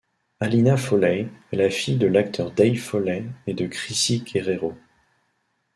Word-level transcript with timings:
Alina 0.39 0.77
Foley 0.77 1.27
est 1.51 1.55
la 1.57 1.69
fille 1.69 1.97
de 1.99 2.07
l'acteur 2.07 2.49
Dave 2.49 2.73
Foley 2.77 3.23
et 3.45 3.53
de 3.53 3.67
Crissy 3.67 4.21
Guerrero. 4.21 4.73